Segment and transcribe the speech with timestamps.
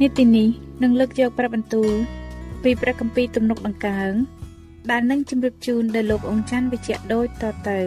[0.00, 0.48] នេតិនេះ
[0.82, 1.92] នឹងលើកយកព្រះបន្ទូល
[2.62, 4.12] ពីព្រះគម្ពីរទំនុកដង្កើង
[4.90, 7.80] ដែលនឹងជម្រាបជូនដល់លោកអង្គច័ន្ទវិជ្ជៈដូចតទៅ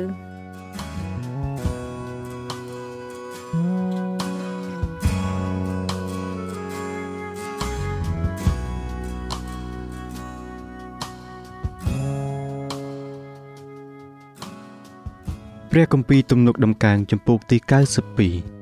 [15.71, 17.57] ព្រះគម្ពីរទំនុកដំកើងចំពោះទី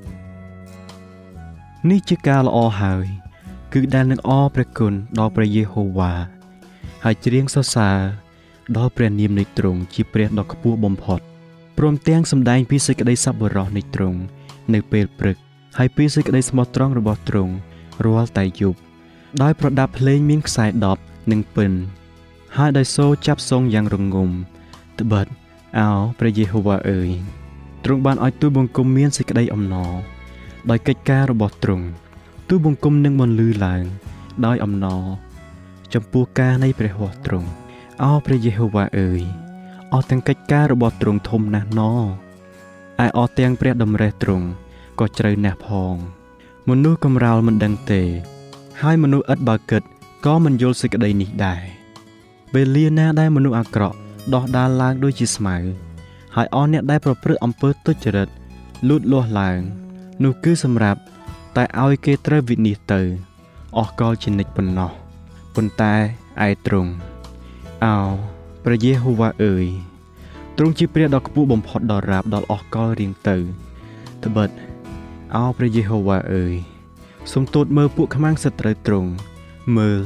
[0.04, 3.08] 92នេះជាការល្អហើយ
[3.74, 6.14] គឺដែលនឹងអរព្រះគុណដល់ព្រះយេហូវ៉ា
[7.04, 7.98] ហើយច្រៀងសរសើរ
[8.78, 11.20] ដល់ព្រះនាមនៃទ្រង់ជាព្រះដ៏ខ្ពស់បំផុត
[11.78, 14.20] ព្រមទាំងសម្ដែងពីសេចក្តីសប្បុរសនៃទ្រង់
[14.74, 15.38] នៅពេលព្រឹក
[15.78, 17.54] ហើយពីសេចក្តីស្មោះត្រង់របស់ទ្រង់
[18.06, 18.80] រាល់តែយប់
[19.42, 20.66] ដោយប្រដាប់ភ្លេងមានខ្សែ
[21.00, 21.72] 10និងពិន
[22.58, 24.30] ហើយដោយសូរចាប់សងយ៉ាងរងំ
[25.00, 25.28] ត្បិត
[25.80, 27.10] អោព្រះយេហូវ៉ាអើយ
[27.84, 29.94] ទ្រង់បានឲ្យទូបង្គំមានសេចក្តីអំណរ
[30.70, 31.86] ដោយកិច្ចការរបស់ទ្រង់
[32.56, 33.84] ទូបង្គំនឹងបន្លឺឡើង
[34.46, 35.04] ដោយអំណរ
[35.94, 37.50] ចំពោះការនៃព្រះហស្ថទ្រង់
[38.04, 39.22] អោព្រះយេហូវ៉ាអើយ
[39.94, 41.82] អស់ទាំងកិច្ចការរបស់ទ្រង់ធំណាស់ណ
[43.04, 44.46] ឯអស់ទាំងព្រះតម្រេះទ្រង់
[45.00, 45.96] ក៏ជ្រៅណាស់ផង
[46.70, 48.02] មនុស្សកំរោលមិនដឹងទេ
[48.82, 49.84] ហើយមនុស្សឥតបើគិត
[50.26, 51.64] ក៏មិនយល់សេចក្តីនេះដែរ
[52.54, 53.98] ពេលលាណាដែលមនុស្សអាក្រក់
[54.34, 55.58] ដោះដាលឡើងដូចជាស្មៅ
[56.36, 58.30] ហើយអស់អ្នកដែលប្រព្រឹត្តអំពើទុច្ចរិត
[58.90, 59.60] លូតលាស់ឡើង
[60.24, 61.02] នោះគឺសម្រាប់
[61.58, 63.02] តែឲ្យគេត្រូវវិនិច្ឆ័យទៅ
[63.78, 64.92] អស់កលជានិច្ចប៉ុណ្ណោះ
[65.56, 65.94] ប៉ុន្តែ
[66.48, 66.92] ឯទ្រង់
[67.84, 67.96] អោ
[68.64, 69.66] ព្រះយេហូវ៉ាអើយ
[70.58, 73.38] ទ្រង់ជាព្រះដ៏ខ្ពស់បំផុតដល់រាបដល់អស់កលរៀងទៅ
[74.24, 74.50] ត្បិត
[75.36, 76.56] អោព្រះយេហូវ៉ាអើយ
[77.32, 79.10] សូមទូតមើលពួកខ្មាំងសត្រូវទ្រង់
[79.78, 80.00] មើល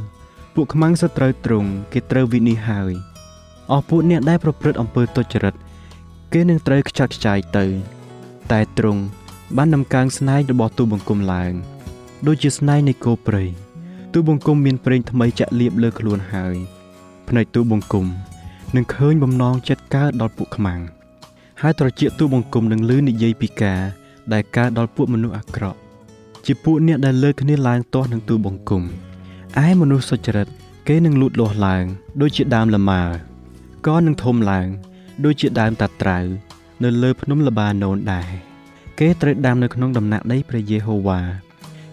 [0.55, 2.91] ពួកខ្មាំងសត្រូវទ្រង់គេត្រូវវិនិច្ឆ័យហើយ
[3.71, 5.55] អស់ពួកអ្នកដែលប្រព្រឹត្តអំពើទុច្ចរិត
[6.33, 7.65] គេនឹងត្រូវខ្ចាត់ខ្ចាយទៅ
[8.51, 9.01] តែទ្រង់
[9.55, 11.53] បាននំកើងស្នែងរបស់ទូបង្គំឡើង
[12.27, 13.43] ដូចជាស្នែងនៃគោព្រៃ
[14.13, 16.55] ទូបង្គំមានប្រេងថ្មីចាក់លាបលើខ្លួនហើយ
[17.27, 18.05] ភ្នែកទូបង្គំ
[18.75, 20.81] នឹងឃើញបំណងចិត្តកើតដល់ពួកខ្មាំង
[21.61, 23.81] ហើយត្រចៀកទូបង្គំនឹងលឺនិយាយពីការ
[24.33, 25.79] ដែលកើតដល់ពួកមនុស្សអាក្រក់
[26.45, 28.83] ជាពួកអ្នកដែលលើគ្នាឡើងទាស់នឹងទូបង្គំ
[29.65, 30.47] ឯមនុស្សសុចរិត
[30.87, 31.85] គេនឹងលូតលាស់ឡើង
[32.21, 33.03] ដូចជាដើមលម៉ើ
[33.87, 34.67] ក៏នឹងធំឡើង
[35.25, 36.19] ដូចជាដើមតាត្រៅ
[36.83, 38.46] នៅលើភ្នំលបាណូនដែរ
[38.99, 41.21] គេត្រូវដាំនៅក្នុងដំណាក់ដីព្រះយេហូវ៉ា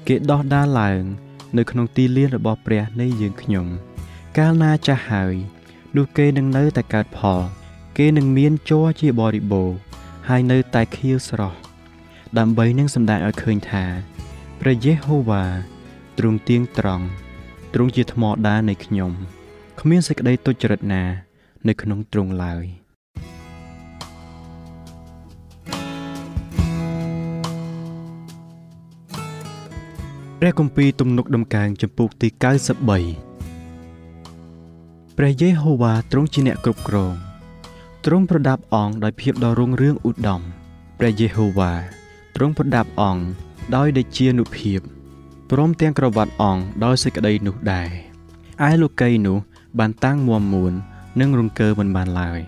[0.08, 1.02] គេដោះដាលឡើង
[1.58, 3.66] នៅក្នុងទីលានរបស់ព្រះនៃយើងខ្ញុំ
[4.38, 5.34] កាលណាចាស់ហើយ
[5.96, 7.40] នោះគេនឹងនៅតែកើតផល
[7.98, 9.70] គេនឹងមានជ័រជាបរិបូរ
[10.28, 11.58] ហើយនៅតែខៀវស្រស់
[12.38, 13.84] ដើម្បីនឹងសម្ដែងឲ្យឃើញថា
[14.60, 15.44] ព្រះយេហូវ៉ា
[16.18, 17.06] ទ្រង់ទៀងត្រង់
[17.74, 19.12] ទ្រង់ជាថ្មដានៃខ្ញុំ
[19.80, 21.02] គ្មានសេចក្តីទុច្ចរិតណា
[21.68, 22.64] នៅក្នុងទ្រង់ឡើយ
[30.46, 32.36] ព្រះគម្ពីរទំនុកដំកើងចំពុកទី93
[35.16, 37.12] ព្រះយេហូវ៉ាទ្រង់ជាអ្នកគ្រប់គ្រង
[38.04, 40.40] ទ្រង់ប្រដាប់អង្គដោយភាពដ៏រុងរឿងឧត្តម
[40.98, 41.72] ព្រះយេហូវ៉ា
[42.36, 43.22] ទ្រង់ប្រដាប់អង្គ
[43.76, 44.80] ដោយដេជានុភាព
[45.50, 47.88] ព្រមទាំងក្រវ៉ាត់អង្គដោយសេចក្តីនោះដែរ
[48.68, 49.38] ឯលោកីនោះ
[49.78, 50.72] បានតាំងមួមមួន
[51.20, 52.40] និងរង្គើមិនបានឡើយ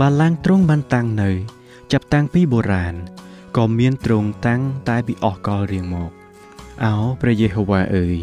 [0.00, 1.30] បាឡាំងទ្រង់បានតាំងនៅ
[1.92, 2.94] ចាប់តាំងពីបុរាណ
[3.56, 6.12] ក៏មានទ្រង់តាំងតែពីអស់កលរៀងមក
[6.84, 8.18] អោព្រះយេហូវ៉ាអើយ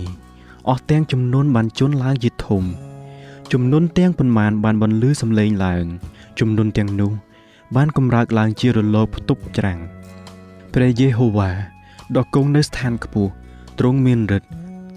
[0.69, 2.63] អស់ទាំងចំនួនបានជន់ឡើងជាធំ
[3.51, 5.85] ជំនន់ទាំងប៉ុន្មានបានបន្លឺសំឡេងឡើង
[6.39, 7.11] ជំនន់ទាំងនោះ
[7.75, 9.79] បានកម្រើកឡើងជារលកផ្ទុបច្រាំង
[10.73, 11.51] ព្រះយេហូវ៉ា
[12.15, 13.31] ដ៏គង់នៅស្ថានខ្ពស់
[13.79, 14.47] ទ្រង់មានឫទ្ធិ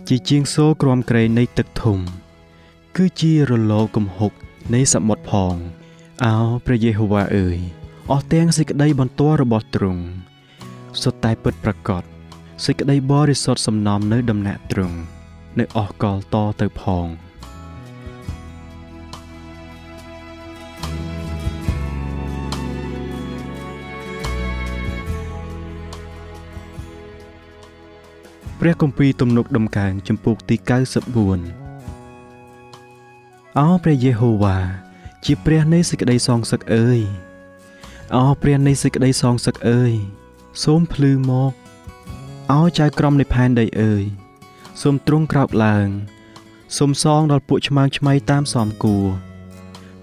[0.09, 1.99] ជាជាងសូរក្រំក្រែងនៃទឹកធំ
[2.97, 4.33] គឺជារលកគំហុក
[4.75, 5.55] នៃសមុទ្រផង
[6.25, 6.35] អោ
[6.67, 7.59] ព្រះយេហូវ៉ាអើយ
[8.11, 10.03] អស់ទាំងសេចក្តីបន្ទាល់របស់ទ្រង់
[11.03, 12.16] សុទ្ធតែពិតប្រាកដ
[12.65, 14.99] សេចក្តីបរិសុទ្ធសំណំនៅដំណាក់ទ្រង់
[15.59, 17.07] នៅអស់កលតទៅផង
[28.61, 30.67] ព្រះគម្ពីរទំនុកដំកើងចំពោះទី94
[33.59, 34.59] អោព្រះយេហូវ៉ា
[35.25, 37.01] ជាព្រះនៃសេចក្តីសងសឹកអើយ
[38.15, 39.93] អោព្រះនៃសេចក្តីសងសឹកអើយ
[40.65, 41.53] សូមភ្លឺមក
[42.53, 44.05] អោចៅក្រមនៃផែនដីអើយ
[44.83, 45.89] សូមទ្រង់ក្រោកឡើង
[46.77, 49.07] សូមសងដល់ពួកឆ្មើងឆ្មៃតាមសមគួរ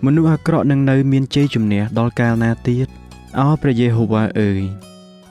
[0.05, 2.87] មនុស្សអាក្រក់នឹងនៅមានជ័យជំនះដល់កាលណាទៀត
[3.39, 4.61] អោព្រះយេហូវ៉ាអើយ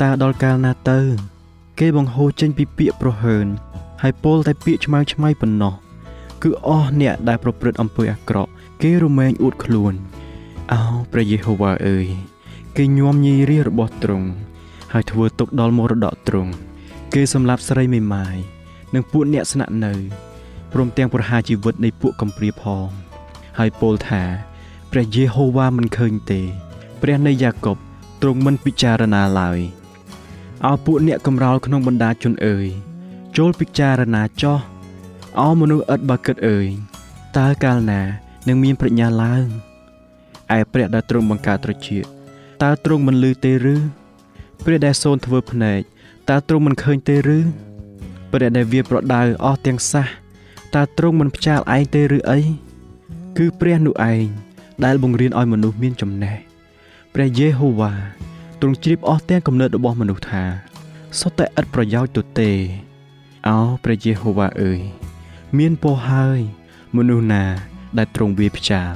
[0.03, 1.01] តើដល់កាលណាទៅ
[1.81, 3.47] គេបង្ហូរចេញពីពាក្យប្រហើន
[4.03, 5.75] ហើយពោលតែពាក្យឆ្មើងឆ្មៃប៉ុណ្ណោះ
[6.43, 8.51] គឺអស់អ្នកដែលប្រព្រឹត្តអំពើអាក្រក់
[8.83, 9.93] គេរមែងអួតខ្លួន
[10.73, 10.81] អោ
[11.13, 12.07] ព្រះយេហូវ៉ាអើយ
[12.77, 14.29] គេញោមញីរារបស់ទ្រង់
[14.93, 16.53] ហើយធ្វើទុកដល់មរតកទ្រង់
[17.17, 18.37] គេសម្លាប់ស្រីមេម៉ាយ
[18.95, 19.93] និងពួកអ្នកស្នាក់នៅ
[20.73, 22.87] ព្រមទាំងប្រហារជីវិតនៃពួកកំព្រាផង
[23.59, 24.23] ហើយពោលថា
[24.91, 26.41] ព្រះយេហូវ៉ាមិនឃើញទេ
[27.03, 27.77] ព្រះនៃយ៉ាកុប
[28.23, 29.61] ទ្រង់មិនពិចារណាឡើយ
[30.67, 32.67] អោពួកអ្នកកំរោលក្នុងបណ្ដាជនអើយ
[33.37, 34.59] ចូលពិចារណាចោះ
[35.41, 36.67] អោមនុស្សឥតបើគិតអើយ
[37.39, 38.03] តើកាលណា
[38.49, 39.47] នឹងមានប្រាជ្ញាឡើង
[40.57, 42.05] ឯព្រះដែលទ្រង់បង្កើតត្រចៀក
[42.63, 43.77] តើទ្រង់មិនលឺទេឬ
[44.65, 45.83] ព្រះដែលសូនធ្វើភ្នែក
[46.31, 47.39] តើទ្រង់មិនឃើញទេឬ
[48.31, 50.07] ព្រះដែលវាប្រដៅអស់ទាំងសះ
[50.75, 52.39] តើទ្រង់មិនផ្ចាលឯងទេឬអី
[53.39, 54.27] គឺព្រះនោះឯង
[54.85, 56.37] ដែលបង្រៀនឲ្យមនុស្សមានចំណេះ
[57.15, 57.93] ព្រះយេហូវ៉ា
[58.61, 60.45] ទ្រង់ជ្រាបអស់ទាំងគំនិតរបស់មនុស្សថា
[61.21, 62.51] សុទ្ធតែឥតប្រយោជន៍ទទេ
[63.49, 64.81] អោព្រះយេហូវ៉ាអើយ
[65.59, 66.39] មានពរហើយ
[66.97, 67.45] មនុស្សណា
[67.99, 68.93] ដែលទ្រង់វាផ្ចាល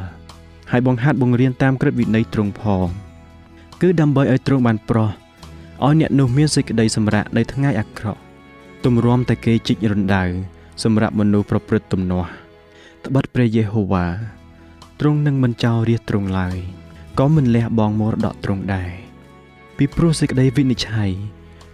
[0.70, 2.88] ហើយបង្ហាត់បង្រៀនតាមក្រឹតវិន័យទ្រង់ផង
[3.80, 5.10] គឺដើម្បីឲ្យទ្រង់បានប្រោះ
[5.84, 8.20] ឲ្យអ្នកនោះមានសេចក្តីសម្រាកនៅថ្ងៃអាក្រក់
[8.84, 10.24] ទម្រាំតែគេជីករណ្ដៅ
[10.82, 12.30] សម្រាប់មនុស្សប្រព្រឹត្តទំនាស់
[13.04, 14.06] ត្បិតព្រះយេហូវ៉ា
[15.00, 16.56] ទ្រង់នឹងមិនចោលរាជទ្រង់ឡើយ
[17.18, 18.90] ក៏មិនលះបង់មរតកទ្រង់ដែរ
[19.76, 21.10] ពីព្រោះសេចក្តីវិនិច្ឆ័យ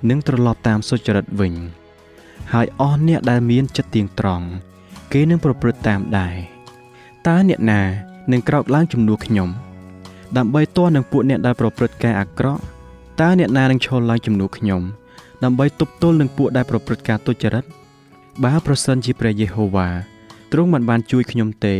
[0.08, 1.54] នឹងត្រឡប់តាមសុចរិតវិញ
[2.52, 4.46] ហើយអស់អ្នកដែលមានចិត្តទៀងត្រង់
[5.12, 6.36] គេនឹងប្រព្រឹត្តតាមដែរ
[7.28, 7.82] តើអ្នកណា
[8.32, 9.48] នឹងក្រោកឡើងជំនួសខ្ញុំ
[10.36, 12.62] ដើម្បីទាស់នឹងពួកអ្នកដែលប្រព្រឹត្តការអាក្រក់
[13.20, 14.82] តើអ្នកណានឹងឈរឡើងជំនួសខ្ញុំ
[15.44, 17.64] ដើម្បីទប់ទល់នឹងពួកដែលប្រព្រឹត្តការទុច្ចរិត
[18.44, 19.88] បើប្រសិនជាព្រះយេហូវ៉ា
[20.52, 21.76] ទ្រង់មិនបានជួយខ្ញុំទេ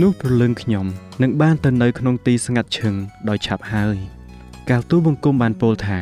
[0.00, 0.86] នោះព្រលឹងខ្ញុំ
[1.22, 2.94] នឹងបានទៅនៅក្នុងទីស្ងាត់ឈឹង
[3.28, 3.96] ដោយឆាប់ហើយ
[4.70, 6.00] កាលទូបង្គំបានពោលថា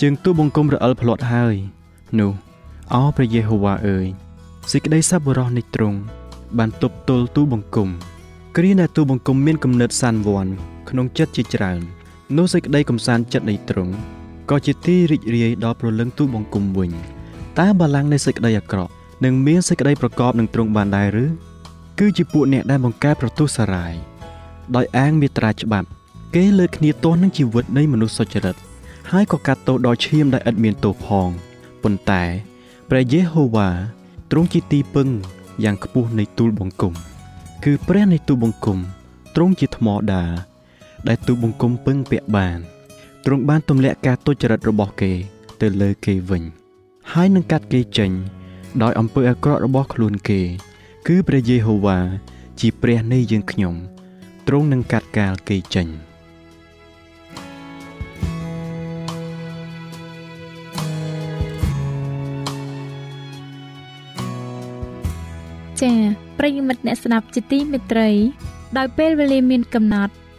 [0.00, 1.54] ជើងទូបង្គំរអិលផ្លាត់ហើយ
[2.20, 2.32] នោះ
[2.94, 4.06] អោព្រះយេហូវ៉ាអើយ
[4.72, 5.98] សេចក្តីសប្បុរសនៃទ្រង់
[6.58, 7.88] បានទប់ទល់ទូបង្គំ
[8.56, 10.46] គ្រាដែលទូបង្គំមានគំនិតសានវ័ន
[10.88, 11.80] ក្នុងចិត្តជាច្រើន
[12.34, 13.92] នោះសេចក្តីកំសាន្តចិត្តនៃទ្រង់
[14.50, 16.90] ក៏ជាទីរីករាយដល់ប្រលឹងទូបង្គំវិញ
[17.58, 18.92] តើបល្ល័ង្កនៃសេចក្តីអាក្រក់
[19.24, 21.26] នឹងមានសេចក្តីប្រកបនឹងទ្រង់បានដែរឬ
[21.98, 23.94] គឺជាពួកអ្នកដែលបង្កើតប្រទុសរាយ
[24.76, 25.88] ដោយអាងមេត្រាច្បាប់
[26.34, 28.56] គេលើកគ្នាទាស់នឹងជីវិតនៃមនុស្សសុចរិត
[29.10, 31.28] ហើយក៏កាត់ទោសដល់ឈាមដែលឥតមានទោសផង
[31.82, 32.22] ប៉ុន្តែ
[32.90, 33.68] ព្រះយេហូវ៉ា
[34.30, 35.08] ទ្រង់ជាទីពឹង
[35.64, 36.92] យ៉ាងខ្ពស់នៃទូលបង្គំ
[37.64, 38.78] គឺព្រះនៃទូលបង្គំ
[39.34, 40.24] ទ្រង់ជាថ្មដា
[41.08, 42.58] ដែលទូលបង្គំពឹងពាក់បាន
[43.24, 45.12] ទ្រង់បានទម្លាក់ការទុច្ចរិតរបស់គេ
[45.60, 46.42] ទៅលើគេវិញ
[47.12, 48.10] ហើយនឹងកាត់គេចេញ
[48.82, 50.40] ដោយអំពើអាក្រក់របស់ខ្លួនគេ
[51.06, 51.98] គឺព្រះយេហូវ៉ា
[52.60, 53.74] ជាព្រះនៃយើងខ្ញុំ
[54.46, 55.88] ទ្រង់នឹងកាត់កាលគេចេញ
[65.80, 65.98] ចា៎
[66.38, 68.10] ប្រិយមិត្តអ្នកស្ដាប់ជាទីមេត្រី
[68.76, 70.14] ដោយពេលវេលាមានកំណត់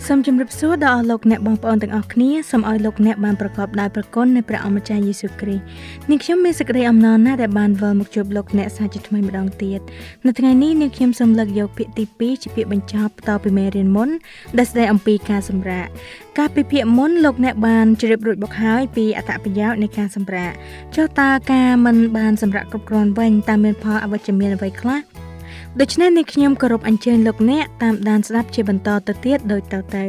[0.08, 5.64] សូមជម្រាបសួរដល់អស់លោកអ្នកបងប្អូនទាំងអស់គ្នាសូមឲ្យលោកអ្នកបានប្រកបដោយព្រះគុណនៃព្រះអម្ចាស់យេស៊ូវគ្រីស្ទ
[6.10, 9.80] នាងខ្ញុំមានសេចក្តីអំណរណាស់ដែលបានវិលមកជួបលោកអ្នកសាជាថ្មីម្ដងទៀត
[10.26, 14.08] នៅថ្ងៃនេះនាងខ្ញុំសូមលើកយកពាក្យទី2ជាពាក្យបញ្ចប់តពីមេរៀនមុន
[14.58, 15.86] ដែលស្ដីអំពីការសម្រាក
[16.38, 20.52] ការពិភាក្សាមុនលោកអ្នកបានជ្រាបរួចមកហើយពីអត្ថប្រយោជន៍នៃការសម្រាក
[20.96, 25.13] ចុះតើការមិនបានសម្រាកគ្រប់គ្រាន់វិញតើមានផលអវិជ្ជមានអ្វីខ្លះ
[25.80, 30.04] ដូច្នេះនេះខ្ញុំគោរពអញ្ជើញលោកអ្នកតាមដានស្ដាប់ជាបន្តទៅទៀតដោយតទៅ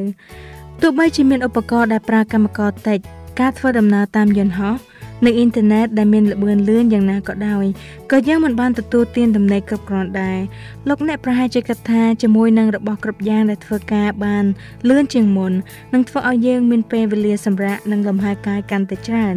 [0.81, 3.00] ទោះបីជាមានឧបករណ៍ដែលប្រើកម្មករតិច
[3.39, 4.75] ការធ្វើដំណើរតាមយន្តហោះ
[5.24, 7.65] នៅអ៊ីនធឺណិតដែលមានល្បឿនលឿនយ៉ាងណាក៏ដោយ
[8.12, 10.39] ក៏យើងមិនបានទទួលទានដំណេកគ្រប់គ្រាន់ដែរ
[10.88, 14.45] លោកអ្នកប្រហែលជាគិតថាជាមួយនឹងរបស់គ្រប់យ៉ាងដែលធ្វើការបាន
[14.89, 15.53] លឿនជាងមុន
[15.93, 19.36] នឹងធ្វើឲ្យយើងមានពេលវេលាសម្រាប់និងលំហែកាយកាន់តែច្រើន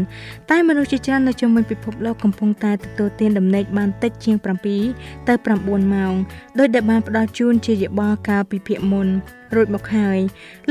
[0.50, 4.36] តែមនុស្សជាច្រើននៅជុំវិញពិភពលោកកំពុងតែទទួលទានដំណេកបានតិចជាង
[4.82, 6.14] 7ទៅ9ម៉ោង
[6.58, 9.08] ដោយដែលបានផ្ដល់ជូនជាយោបល់កាលពីភាគមុន
[9.56, 10.18] រួចមកហើយ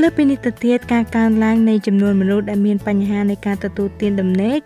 [0.01, 4.59] លើពីនេះទៅទៀតការកើនឡើងនៃចំនួនមនុស្សដែលមានបញ្ហានៃការទទួលទានដំណេក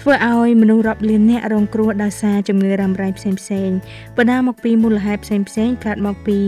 [0.00, 3.70] ធ្វើឲ្យមនុស្សរាប់លានអ្នករងគ្រោះដោយសារជំងឺរ៉ាំរ៉ៃផ្សេងផ្សេង
[4.16, 6.38] បណ្ដាលមកពីមូលហេតុផ្សេងផ្សេងកើតមកពី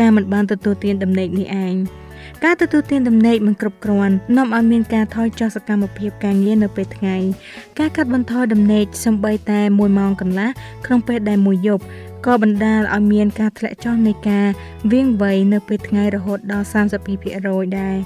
[0.00, 1.74] ការមិនបានទទួលទានដំណេកនេះឯង
[2.44, 7.16] ការទទួលទានដំណេកមិនគ្រប់គ្រាន់នាំឲ្យមានការថយចុះសកម្មភាពការងារនៅពេលថ្ងៃ
[7.78, 10.48] ការកាត់បន្ថយដំណេកសម្បីតែ1ម៉ោងកន្លះ
[10.86, 11.84] ក្នុងពេលដែលមួយយប់
[12.26, 14.46] ក៏បណ្ដាលឲ្យមានការធ្លាក់ចុះនៃការ
[14.92, 16.66] វាងវៃនៅពេលថ្ងៃរហូតដល់
[17.20, 17.96] 32%ដែរ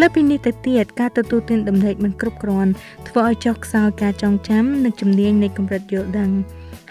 [0.00, 2.70] លើពីនេះទៅទៀតការទទួលទានដំណេកមិនគ្រប់គ្រាន់
[3.08, 6.30] ធ្វើឲ្យចុះខ្សោយការចងចាំនិងជំនាញនៃកម្រិតយល់ដឹង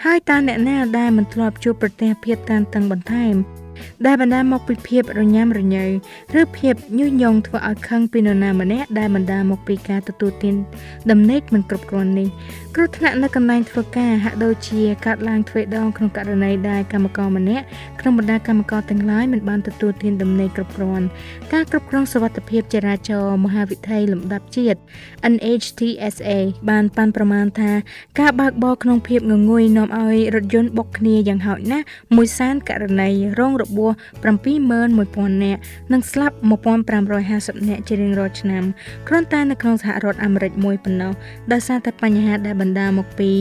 [0.04, 3.34] ហើយតើអ្នកណាដែលមិនធ្លាប់ជួបប្រទះភាពតានតឹងបន្ថែម
[4.06, 5.90] ដែលបណ្ដាលមកពីភាពរញ៉ាំរញ៉ូវ
[6.40, 10.54] ឬភាពញុះញង់ធ្វើឲ្យខឹងពីនរណាម្នាក់ដែលបណ្ដាលមកពីការទទួលទាន
[11.10, 12.28] ដំណេកមិនគ្រប់គ្រាន់នេះ
[12.74, 17.64] គ្រោះថ្នាក់នៅកន្លែងធ្វើការហាក់ដូចជាកាត់ឡើងទ្វេដងក្នុងករណីដែលកម្មករម្នាក់
[18.00, 21.06] ក្នុងបណ្ដាកម្មករទាំងឡាយមិនបានទទួលទានដំណេកគ្រប់គ្រាន់
[21.52, 24.78] ការគ្រប់គ្រងសុវត្ថិភាពចរាចរណ៍មហាវិថីលំដាប់ជាតិ
[25.32, 26.30] NHTSA
[26.70, 27.72] បានប៉ាន់ប្រមាណថា
[28.20, 33.92] ការបើកបរក្នុងភាពងងុយនាំឲ្យរថយន្តបុកគ្នាយ៉ាងហោចណាស់1សែនករណីរងរបួស
[34.62, 35.60] 71000នាក់
[35.92, 36.36] និងស្លាប់
[37.00, 38.64] 1550នាក់ជារៀងរាល់ឆ្នាំ
[39.08, 41.12] គ្រាន់តែនៅក្នុងសហរដ្ឋអាមេរិកមួយប៉ុណ្ណោះ
[41.52, 43.32] ដោយសារតែបញ្ហាដែលបណ្ដាលមកពី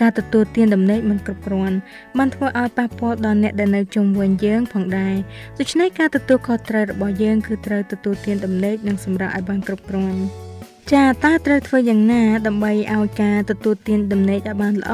[0.00, 1.76] ការទទួលទានដំណេកមិនគ្រប់គ្រាន់
[2.18, 5.14] បានធ្វើឲ្យប៉ះពាល់ដល់អ្នកដែលនៅជុំវិញយើងផងដែរ
[5.58, 10.20] ដូច្នេះការទទួលខុសត្រូវរបស់យើងគឺត្រូវទទួលទានដំណេកនិងសម្រាប់ឲ្យបានគ្រប់គ្រាន់
[10.92, 14.92] ចាតើត្រូវធ្វើយ៉ាងណាដើម្បីឲ្យការទទួលទានដំណេកឲ្យបានល្អ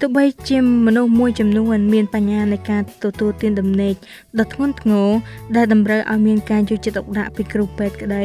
[0.00, 3.94] ទោះបីជាមនុស្សមួយចំនួនមានបញ្ហានៃការទទួលទានដំណេក
[4.38, 5.08] ដ៏ធ្ងន់ធ្ងរ
[5.56, 8.24] ដែលតម្រូវឲ្យមានការយកចិត្តទុកដាក់ពីគ្រូពេទ្យក្តី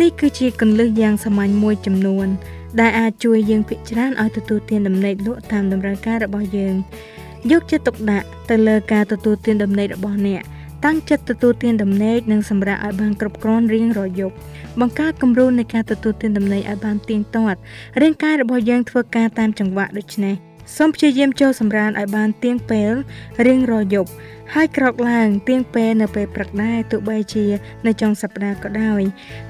[0.00, 2.26] នេះគឺជាគន្លឹះយ៉ាងសាមញ្ញមួយចំនួន
[2.80, 6.74] ដែលអាចជួយយើងភាគច្រើនឲ្យទទួលទានដំណេកលក់តាមតម្រូវការរបស់យើង
[7.50, 10.42] យកចិត្តទុកដាក់ទៅលើការទទួលទានដំណេករបស់អ្នក
[10.84, 14.34] តាំងចិត្តទទួលទានដំណេកនិងសម្រាប់ឲ្យបានគ្រប់គ្រាន់រៀងរាល់យប់
[14.80, 17.58] បង្កើតគំរូនៃការទទួលទានដំណេកឲ្យបានទៀងទាត់
[18.00, 22.92] រាងកាយរបស់យើងធ្វើការតាមចង្វាក់ដូច្នេះ សូមព្យាយាមចូលសម្រានឲ្យបានទៀងពេល
[23.46, 24.10] រៀងរាល់យប់
[24.54, 27.46] ហើយក្រោកឡើងទៀងពេលនៅពេលព្រឹកដែរទោះបីជា
[27.86, 29.02] នៅចុងសប្តាហ៍ក៏ដោយ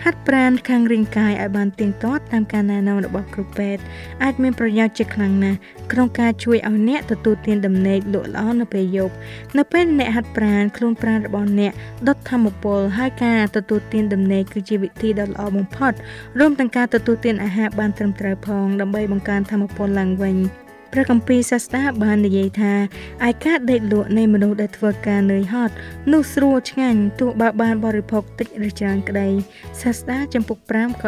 [0.04, 3.82] ហាត់ប្រាណខាងរាងកាយឲ្យបានទៀងទាត់តាមការណែនាំរបស់គ្រូពេទ្យ
[4.22, 5.58] អាចមានប្រយោជន៍ជាខ្លាំងណាស់
[5.92, 9.14] ក្នុងការជួយឲ្យអ្នកទទួលទានដំណេកលក់ល្អនៅពេលយប់
[9.58, 11.72] នៅពេលអ្នកហាត់ប្រាណខ្លួនប្រាណរបស់អ្នក
[12.08, 15.92] ដុតធម្មពលហើយការទទួលទានដំណេកគឺជាវិធីដ៏ល្អបំផុត
[16.38, 20.36] រួមទាំងការទទួលទានអាហារបានត្រឹមត្រូវផងដើម្បីបង្កើនធម្មពលឡើងវិញ
[20.98, 22.72] ព្រះគម្ពីរសាស្តាបាននិយាយថា
[23.28, 25.74] ឯការដេកលក់នៃមនុស្សដែលធ្វើការនឿយហត់
[26.12, 29.28] នោះស្រួលឆ្ងាញ់ទោះបើបានបរិភោគតិចឬច្រើនក្តី
[29.82, 31.02] សាស្តាចំពុក5ខ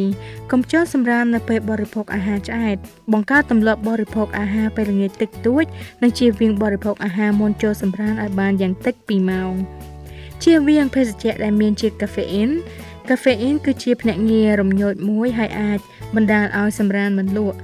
[0.00, 2.76] 12កុំចោលសម្រាមនៅពេលបរិភោគអាហារឆ្អែត
[3.12, 5.64] បង្កើតទម្លាប់បរិភោគអាហារពេលល្ងាចតិចតួច
[6.02, 9.52] និងជៀសវាងបរិភោគអាហារមុនចូលសម្រានឲ្យបានយ៉ាងតិច2ម៉ោង
[10.42, 12.50] ជៀសវាងភេសជ្ជៈដែលមានជាតិកាហ្វេអ៊ីន
[13.10, 15.78] កាហ្វេអ៊ីនគឺជាភ្នាក់ងាររំញោចមួយហើយអាច
[16.16, 17.58] បណ្ដាលឲ្យសម្រានមិនលក់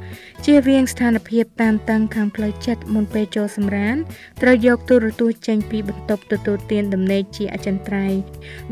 [0.44, 3.97] ជៀសវាងស្ថានភាពតានតឹងខាងផ្លូវចិត្តមុនពេលចូលសម្រាន
[4.42, 8.18] ត្រូវយកទូរទស្សន៍ចេញពីបន្ទប់ទទួលទានដំណេកជាអចិន្ត្រៃយ៍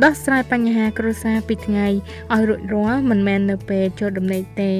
[0.03, 1.87] ដោះស្រាយបញ្ហាគ្រួសារពីថ្ងៃ
[2.35, 4.73] ឲ្យរួចរាល់មិនមែននៅពេលចូលដំណេកទេ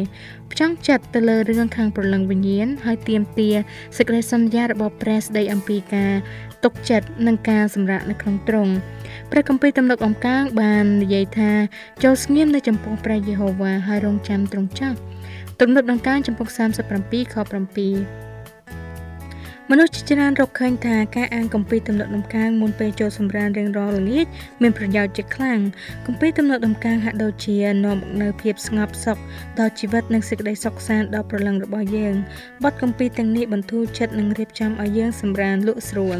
[0.53, 3.51] ផ្ចង់ចិត្តទៅលើរឿងខាងប្រលឹងវិញ្ញាណហើយទៀមទា
[3.97, 6.15] សេចក្តីសន្យារបស់ព្រះស្ដីអំពីការ
[6.65, 8.73] ទុកចិត្តនិងការសម្រាកនៅក្នុងទ្រង់
[9.31, 11.53] ព្រះគម្ពីរទំនុកអំកាងបាននិយាយថា
[12.03, 14.93] ចូលស្ងៀមនៅចំពោះព្រះយេហូវ៉ាហើយរងចាំទ្រង់ចោះ
[15.61, 16.49] ទំនុកដង្កើងចំពុក
[16.95, 17.47] 37ខ7
[19.71, 24.27] មនុស្សជាច្រើនរកឃើញថាការអានគម្ពីរទំនុកដំកើងមុនពេលចូលសម្រានរៀងរាល់ល្ងាច
[24.63, 25.61] មានប្រយោជន៍ជាខ្លាំង
[26.07, 29.19] គម្ពីរទំនុកដំកើងហាក់ដូចជានាំមកនូវភាពស្ងប់សុខ
[29.59, 32.15] ដល់ជីវិតនិងសេចក្តីសុខសាន្តដល់ប្រលឹងរបស់យើង
[32.65, 36.19] បទគម្ពីរទាំងនេះបន្ធូរចិត្តនិងរៀបចំឲ្យយើងសម្រានលក់ស្រួល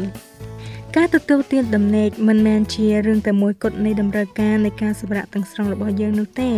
[0.97, 6.51] ការទទួលទានដំណេកមិនមែនជារឿងតែមួយគត់នៃតម្រូវការនៃការសម្រាកទាំងស្រុងរបស់យើងនោះទេ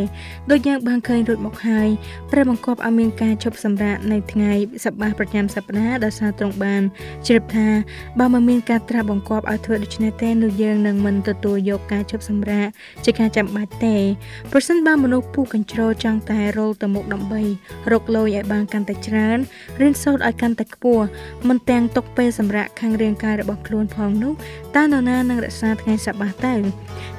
[0.52, 1.88] ដូចយើងបានឃើញរួចមកហើយ
[2.32, 4.52] ព្រះបង្គាប់ឲ្យមានការជប់សម្រាកនៅថ្ងៃ
[4.86, 6.82] សប្តាហ៍ប្រចាំសប្តាហ៍ដោយសារទ្រង់បាន
[7.28, 7.68] ជ្រាបថា
[8.20, 12.68] បើមិនមានការត្រាស់បង្គាប់ឲ្យធ្វើដូច្នេះទេនោះយើងនឹងមិនទទួលយកការជប់សម្រាក
[13.06, 13.96] ជាការចាំបាច់ទេ
[14.52, 17.44] ប្រសិនបើមនុស្សពុះកញ្ជ្រោចង់តែរលទៅមុខដើម្បី
[17.92, 19.38] រកលុយឲ្យបានកាន់តែច្រើន
[19.82, 21.06] រៀនសូត្រឲ្យកាន់តែខ្ពស់
[21.48, 24.34] មិនទាំងទុកពេលសម្រាកខាងរាងកាយរបស់ខ្លួនផងនោះ
[24.76, 26.54] តើនរណានឹងរក្សាថ្ងៃសប្តាហ៍ទៅ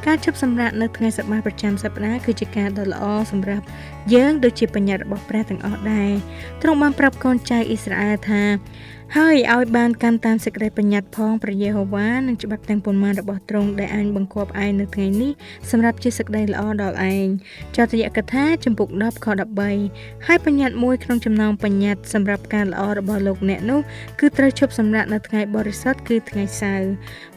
[0.07, 3.65] ការជប់សម្រាកនៅថ្ងៃសប្តាហ៍ប្រចាំសប្តាហ៍គឺជាការដ៏ល្អសម្រាប់
[4.15, 6.11] យើងដូចជាបញ្ញត្តិរបស់ព្រះទាំងអស់ដែរ
[6.63, 8.43] ទ្រង់បានប្រាប់កូនចៅអ៊ីស្រាអែលថា
[9.19, 15.33] ហើយឲ្យបានកាន់តាមសេចក្តីបញ្ញត្តិផងព្រះយេហូវ៉ានិងច្បាប់ទាំងប៉ុន្មានរបស់ទ្រង់ដែលអញបង្គាប់ឯងនៅថ្ងៃនេះ
[15.71, 17.27] សម្រាប់ជាសេចក្តីល្អដល់ឯង
[17.77, 19.27] ចតយកថាចំពុក10ខ
[19.75, 23.81] 13ហើយបញ្ញត្តិមួយក្នុងចំណោមបញ្ញត្តិសម្រាប់ការល្អរបស់លោកអ្នកនោះ
[24.21, 26.91] គឺត្រូវឈប់សម្រាកនៅថ្ងៃបរិសុទ្ធគឺថ្ងៃសៅរ៍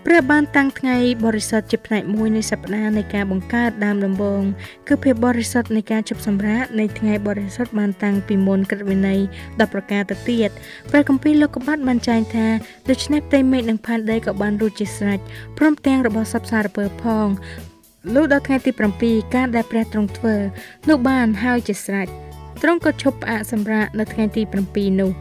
[0.05, 4.41] ព្រះបានតាំងថ្ងៃបរិសុទ្ធជាផ្នែកមួយនៃសប្តាហ៍នៃការបង្កើតដើមដំបូង
[4.87, 10.49] គឺភាពបរិសុទ្ធនៃការជប់សម្រាកនៃថ្ងៃបរិសុទ្ធបានតាំងពីមុនក្រឹតវិន័យ10ប្រការទៅទៀត
[10.89, 12.47] ព្រះគម្ពីរលោកុបាតបានចែងថា
[12.89, 15.19] ដូច្នេះផ្ទៃមេឃនិងផែនដីក៏បានរួចជាស្រេច
[15.57, 17.27] ព្រមទាំងរបស់សពសារពើផង
[18.13, 18.71] លុះដល់ថ្ងៃទី
[19.03, 20.35] 7ការដែលព្រះទ្រង់ធ្វើ
[20.89, 22.07] នោះបានហើយជាស្រេច
[22.61, 24.41] ទ្រង់ក៏ឈប់ផ្អាកសម្រាកនៅថ្ងៃទី
[24.71, 25.11] 7នោះ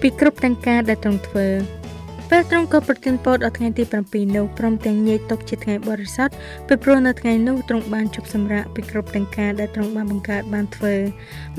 [0.00, 1.46] ពីគ្រប់ទាំងការដែលទ្រង់ធ្វើ
[2.30, 6.32] ពេលទ្រង់ក៏ប្រទានពរដល់ថ្ងៃទី7នោះព្រមទាំងញែកទុកជាថ្ងៃបរិសុទ្ធ
[6.66, 10.94] ពីព្រោះនៅថ្ងៃនោះទ្រង់បានជប់សម្រាកពីគ្រប់ទាំងការដែលទ្រង់បានបង្កើតបានធ្វើ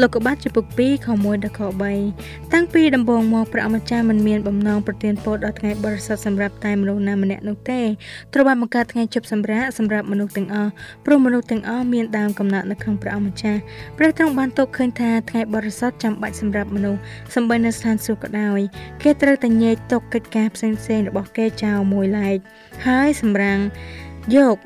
[0.01, 1.61] លោកក៏បានជាពុក2ខ1ដល់ខ
[2.05, 7.81] 3តាំងពីដំបូងមកព្រះអម្ចាស់មិនមានបំណងប្រទានពរដល់ថ្ងៃបរិសុទ្ធសម្រាប់តែមនុស្សណាម្នាក់នោះទេ
[8.33, 10.71] ទ្រង់បានបង្កើតថ្ងៃជប់សម្រាកសម្រាប់មនុស្សទាំងអស់
[11.05, 13.59] ព្រោះមនុស្សទាំងអស់មានដើមកំណត់នៅក្នុងព្រះអម្ចាស់
[13.97, 16.99] ព្រះទ្រង់បានទុកឃើញថាថ្ងៃបរិសុទ្ធចាំបាច់សម្រាប់មនុស្ស
[17.35, 18.59] សំបីនៅស្ថានសួគ៌ក៏ដោយ
[19.01, 22.37] គេត្រូវតែញែកទុកកិច្ចការផ្សេងផ្សេងរបស់គេចោលមួយឡែក
[22.87, 23.59] ហើយសម្រាំង
[24.35, 24.57] យក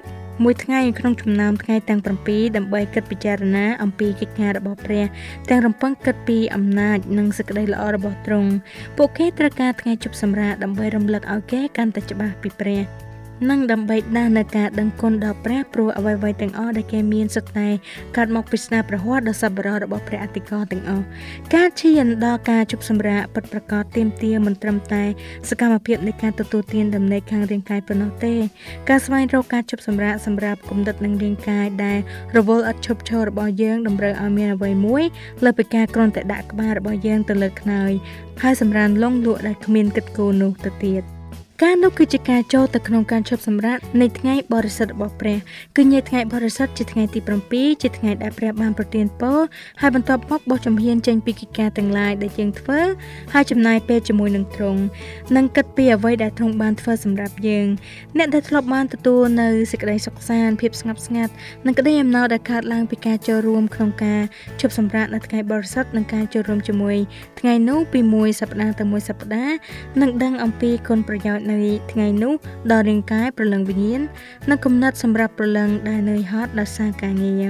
[0.43, 5.06] មួយថ្ងៃក្នុងចំណោមថ្ងៃទាំង7ដើម្បីគិតពិចារណាអំពីកិច្ចការរបស់ព្រះ
[5.49, 8.51] ទាំងរំពឹងគិតពីអំណាចនិងសេចក្តីល្អរបស់ទ្រង់
[8.97, 12.82] ពួកគេត្រូវការថ្ងៃជប់សម្រាកដើម្បីរំលឹកឲ្យគេកាន់តែច្បាស់ពីព្រះ
[13.49, 17.69] និងដើម្បីដាស់នៅការដឹងគុណដល់ព្រះព្រោះអ្វីៗទាំងអស់ដែលគេមានសុទ្ធតែ
[18.17, 21.06] កើតមកពីស្នាប្រហ័សដ៏សប្បុរសរបស់ព្រះអតិកោទាំងអស់
[21.56, 25.04] ការឈានដល់ការជប់សម្រាកពិតប្រាកដទៀមទាមិនត្រឹមតែ
[25.49, 28.34] សកម្មភាពនៃការទទួលទានដំណេកខាងរាងកាយប៉ុណ្ណោះទេ
[28.89, 31.99] ការស្វែងរកការជប់សម្រាកសម្រាប់គំនិតនិងរាងកាយដែល
[32.38, 35.04] រវល់ឥតឈប់ឈររបស់យើងតម្រូវឲ្យមានអ្វីមួយ
[35.43, 37.91] លើពីការគ្រាន់តែដាក់ក្បាលរបស់យើងទៅលើខ្នើយ
[38.41, 41.04] ហើយសម្រានលងលក់ដែលគ្មានគិតគូរនោះទៅទៀត។
[41.65, 45.38] ការនោះគឺជាការចូលទៅក្នុងការឈប់សម្រាកនៃថ្ងៃបរិសុទ្ធរបស់ព្រះ
[45.76, 47.19] គឺញ៉េថ្ងៃបរិសុទ្ធជាថ្ងៃទី
[47.52, 49.38] 7ជាថ្ងៃដែលព្រះបានប្រទានពរ
[49.82, 52.80] ហើយបន្ទាប់មកបោះជំហានចេញពីកិច្ចការទាំងឡាយដែលយើងធ្វើ
[53.34, 54.82] ហើយចំណាយពេលជាមួយនឹងទ្រង់
[55.36, 57.67] និងគិតពីអ្វីដែលទ្រង់បានធ្វើសម្រាប់យើង
[58.17, 61.32] អ្នកដែលធ្លាប់បានទទួលនៅសេចក្តីសុខសាន្តភាពស្ងប់ស្ងាត់
[61.65, 64.21] និងក្តីអំណរដែលកើតឡើងពីការចូលរួមក្នុងការ
[64.62, 66.97] ជប់សម្រាកនៅថ្ងៃបរិសុទ្ធនិងការចូលរួមជាមួយ
[67.39, 69.56] ថ្ងៃនោះពីមួយសប្តាហ៍ទៅមួយសប្តាហ៍
[70.02, 72.34] និងដឹងអំពីគុណប្រយោជន៍នៅថ្ងៃនោះ
[72.72, 74.02] ដល់រាងកាយប្រលឹងវិញ្ញាណ
[74.50, 77.46] និងគំនិតសម្រាប់ប្រលឹងដែលនឿយហត់ដោយសារការងារ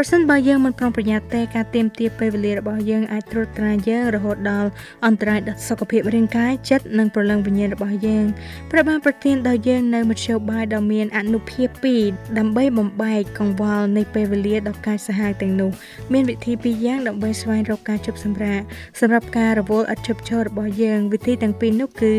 [0.00, 4.68] ប្រសិនបើយើងមិនប្រុងប្រយ័ត្នទេការទៀមទាពេលវេលារបស់យើងអាចត្រួតត្រាយើងរហូតដល់
[5.06, 8.24] អន្តរាយដល់សុខភាពរាងកាយចិត្តនិងប្រលឹងវិញ្ញាណរបស់យើង
[8.70, 12.02] ព្រះបានប្រទានដល់យើងនៅមធ្យោបាយដ៏មានអនុភាពពីរ
[12.38, 15.70] ដើម្បីបំបែកកង្វល់នៃពេលវេលាដ៏កាចសាហាវទាំងនោះ
[16.12, 18.60] មានវិធីពីរយ៉ាងដើម្បីស្វែងរកការជប់សម្រាក
[19.00, 22.12] សម្រាប់ការរវល់ឥតឈប់ឈររបស់យើងវិធីទាំងពីរនោះគឺ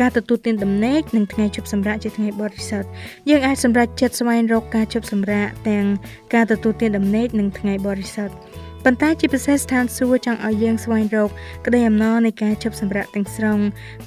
[0.00, 2.88] ការទទួលទានដំណេកនិងថ្ងៃជប់សម្រាកជាថ្ងៃបរិសុទ្ធ
[3.28, 5.86] យើងអាចសម្រេចចិត្តស្វែងរកការជប់សម្រាកទាំង
[6.34, 8.34] ការទទួលទានដំណេកនិងថ្ងៃបរិសុទ្ធ
[8.84, 11.30] ប៉ុន្តែជាពិសេសស្ថានសួគ៌ចង់ឲ្យយើងស្វែងរក
[11.66, 13.58] ក្តីអំណរនៃការជប់សម្រាកទាំងស្រុង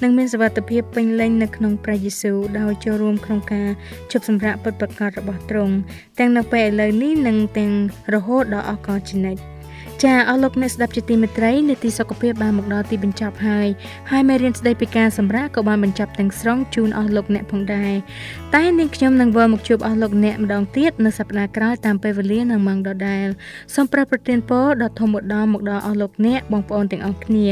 [0.02, 3.68] និងមានសុវត្ថិភាពពេញលេញនៅក្នុងព្រះយេស៊ូវដោយចូលរួមក្នុងការ
[4.12, 5.74] ជប់សម្រាកពិតប្រាកដរបស់ទ្រង់
[6.18, 7.72] ទាំងនៅពេលឥឡូវនេះនិងទាំង
[8.14, 9.40] រហូតដល់អកលជានិច្ច
[10.06, 13.68] ចាអស់លោកអ្នកស្ដាប់ជាទីមេត្រីនេតិសុខភាពបានមកដល់ទីបញ្ចប់ហើយ
[14.10, 17.92] ហើយមេរៀនស្ដីពីការសម្រាកក៏បានបញ្ចប់ទាំងស្រុងជូនអស់លោកអ្នកផងដែរ
[18.54, 23.26] តែនាងខ្ញុំនឹងវិលមកជួបអស់លោកអ្នកម្ដងទៀតនៅសប្ដាហ៍ក្រោយតាមពេលវេលានិងម៉ោងដដែល
[23.74, 27.46] សូមប្រប្រទានពរដល់ធម្មឧត្តមមកដល់អស់លោកអ្នកបងប្អូនទាំងអស់គ្នា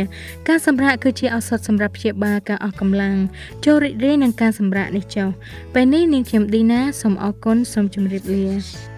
[0.49, 3.17] ការសម្រាកគឺជាឱសថសម្រាប់ព្យាបាលការអស់កម្លាំង
[3.65, 5.29] ចូលរីករាយនឹងការសម្រាកនេះចុះ
[5.75, 8.98] ពេលនេះនាងខ្ញុំឌីណាសូមអរគុណសូមជម្រាបលា